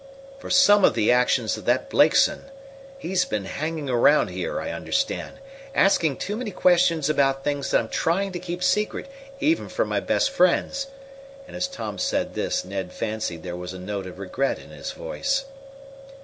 "For 0.39 0.49
some 0.49 0.83
of 0.83 0.95
the 0.95 1.11
actions 1.11 1.57
of 1.57 1.65
that 1.65 1.87
Blakeson. 1.87 2.45
He's 2.97 3.23
been 3.23 3.45
hanging 3.45 3.87
around 3.87 4.29
here, 4.29 4.59
I 4.59 4.71
understand, 4.71 5.35
asking 5.75 6.17
too 6.17 6.35
many 6.35 6.49
questions 6.49 7.07
about 7.07 7.43
things 7.43 7.69
that 7.69 7.77
I'm 7.79 7.87
trying 7.87 8.31
to 8.31 8.39
keep 8.39 8.63
secret 8.63 9.05
even 9.39 9.69
from 9.69 9.89
my 9.89 9.99
best 9.99 10.31
friends," 10.31 10.87
and 11.45 11.55
as 11.55 11.67
Tom 11.67 11.99
said 11.99 12.33
this 12.33 12.65
Ned 12.65 12.91
fancied 12.91 13.43
there 13.43 13.55
was 13.55 13.73
a 13.75 13.79
note 13.79 14.07
of 14.07 14.17
regret 14.17 14.57
in 14.57 14.71
his 14.71 14.91
voice. 14.91 15.45